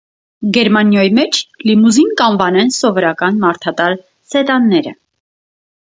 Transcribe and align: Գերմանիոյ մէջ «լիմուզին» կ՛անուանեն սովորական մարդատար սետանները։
Գերմանիոյ 0.53 1.11
մէջ 1.17 1.41
«լիմուզին» 1.67 2.17
կ՛անուանեն 2.23 2.73
սովորական 2.79 3.41
մարդատար 3.47 3.99
սետանները։ 4.35 5.01